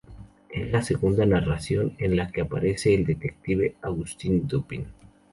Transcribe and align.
Es 0.49 0.71
la 0.71 0.81
segunda 0.81 1.27
narración 1.27 1.93
en 1.99 2.15
la 2.17 2.31
que 2.31 2.41
aparece 2.41 2.95
el 2.95 3.05
detective 3.05 3.75
Auguste 3.83 4.29
Dupin. 4.45 4.87